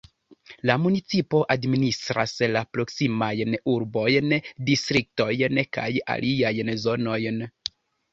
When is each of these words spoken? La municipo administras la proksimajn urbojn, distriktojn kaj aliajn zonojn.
La 0.67 0.75
municipo 0.83 1.41
administras 1.55 2.31
la 2.55 2.63
proksimajn 2.77 3.57
urbojn, 3.73 4.33
distriktojn 4.71 5.61
kaj 5.79 5.87
aliajn 6.15 6.73
zonojn. 6.87 7.39